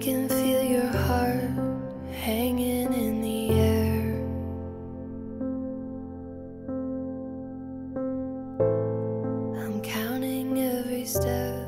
[0.00, 1.50] can feel your heart
[2.10, 4.14] hanging in the air.
[9.58, 11.66] I'm counting every step.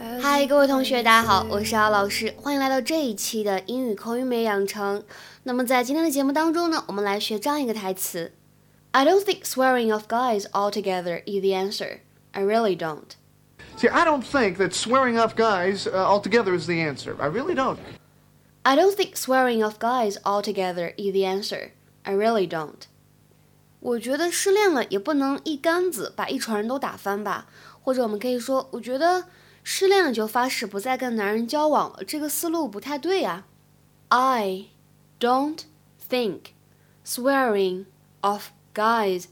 [0.00, 5.02] as 嗨， you 各位同学，大家好， come 我是姚老师，欢迎来到这一期的英语口语美养成。
[5.42, 8.32] 那么在今天的节目当中呢，我们来学这样一个台词：
[8.92, 11.98] I don't think swearing off guys altogether is the answer.
[12.32, 13.16] I really don't.
[13.76, 17.16] See, I don't think that swearing off guys uh, altogether is the answer.
[17.18, 17.78] I really don't.
[18.62, 21.72] I don't think swearing off guys altogether is the answer.
[22.04, 22.86] I really don't.
[23.80, 27.46] 我觉得失恋了也不能一竿子把一船人都打翻吧，
[27.82, 29.24] 或者我们可以说，我觉得
[29.64, 33.46] 失恋了就发誓不再跟男人交往了，这个思路不太对呀、
[34.08, 34.66] I
[35.18, 35.60] don't
[36.10, 36.52] think
[37.02, 37.86] swearing
[38.20, 39.28] off guys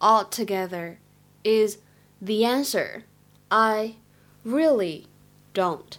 [0.00, 0.96] altogether
[1.44, 1.76] is
[2.20, 3.02] the answer.
[3.48, 3.96] I
[4.44, 5.06] really
[5.52, 5.98] don't.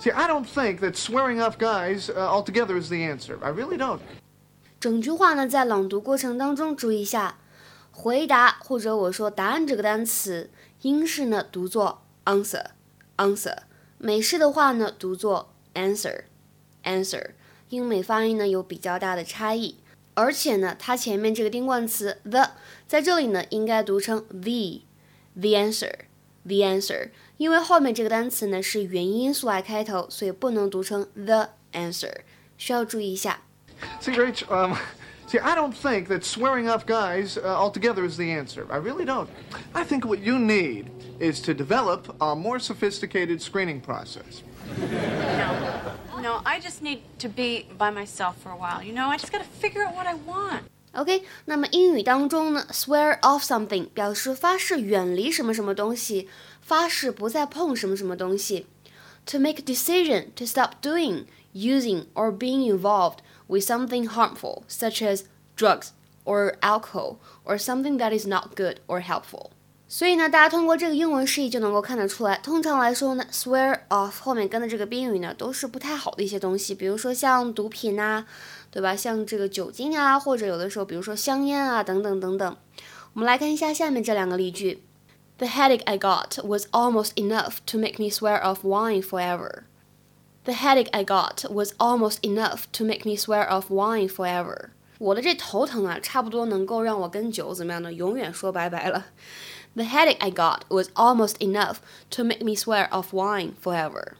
[0.00, 3.38] See, I don't think that swearing off guys uh, altogether is the answer.
[3.42, 4.00] I really don't.
[4.80, 7.38] 整句话呢，在朗读过程当中注意一下，
[7.90, 10.50] 回答或者我说答案这个单词，
[10.82, 13.56] 英式呢读作 answer，answer，
[13.98, 17.30] 美式的话呢读作 answer，answer，
[17.70, 19.78] 英美发音呢有比较大的差异，
[20.14, 22.50] 而且呢，它前面这个定冠词 the
[22.86, 25.92] 在这里呢应该读成 the，the answer，the answer，
[27.36, 32.12] 因为后面这个单词呢是元音因素来开头，所以不能读成 the answer，
[32.56, 33.40] 需要注意一下。
[34.00, 34.76] See, Rach, um,
[35.28, 38.66] see, I don't think that swearing off guys uh, altogether is the answer.
[38.70, 39.28] I really don't.
[39.72, 40.86] I think what you need
[41.20, 44.42] is to develop a more sophisticated screening process.
[44.78, 46.20] No.
[46.20, 48.82] No, I just need to be by myself for a while.
[48.82, 50.64] You know, I just got to figure out what I want.
[50.92, 56.28] OK，那么英语当中呢，swear off something 表示发誓远离什么什么东西，
[56.60, 58.66] 发誓不再碰什么什么东西。
[59.26, 65.24] To make a decision to stop doing, using, or being involved with something harmful, such as
[65.56, 65.88] drugs
[66.24, 69.50] or alcohol, or something that is not good or helpful.
[69.86, 78.25] 所以呢，大家通过这个英文释义就能够看得出来，通常来说呢，swear off 后面跟的这个宾语呢，都是不太好的一些东西，比如说像毒品呐、
[78.71, 78.95] 对吧？
[78.95, 82.57] 像这个酒精啊，或者有的时候，比如说香烟啊，等等等等。
[83.13, 84.83] 我们来看一下下面这两个例句
[85.37, 89.63] ：The headache I got was almost enough to make me swear off wine forever.
[90.45, 94.69] The headache I got was almost enough to make me swear off wine forever.
[94.99, 97.93] 我的这头疼啊，差不多能够让我跟酒怎么样呢？
[97.93, 99.05] 永远说拜拜了。
[99.74, 101.76] The headache I got was almost enough
[102.10, 104.14] to make me swear off wine forever.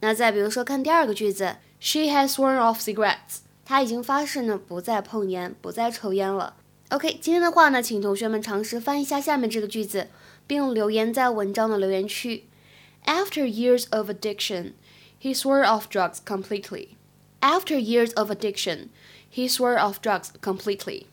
[0.00, 3.38] 那再比如说，看第二个句子，She has sworn off cigarettes.
[3.64, 6.56] 她已经发誓呢，不再碰烟，不再抽烟了。
[6.90, 10.08] OK，今天的话呢，请同学们尝试翻译一下下面这个句子，
[10.46, 12.44] 并留言在文章的留言区。
[13.06, 14.72] After years of addiction,
[15.20, 16.88] he swore off drugs completely.
[17.40, 18.90] After years of addiction,
[19.32, 21.06] he swore off drugs completely.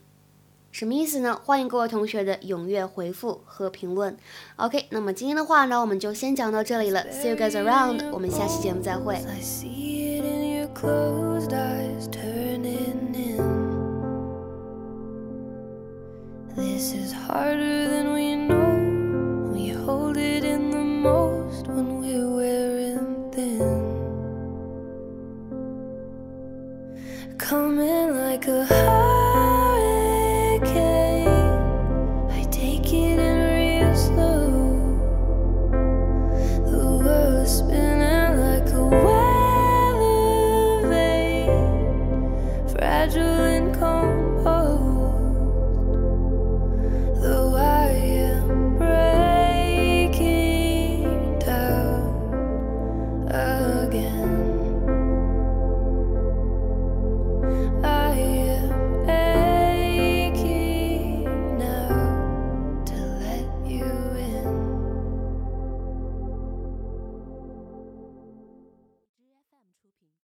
[0.74, 1.40] 什么意思呢？
[1.44, 4.16] 欢迎各位同学的踊跃回复和评论。
[4.56, 7.00] OK，那么今天的话呢，我们就先讲到这里了。
[7.12, 9.14] See you guys around，我们下期节目再会。
[9.14, 10.42] I see it in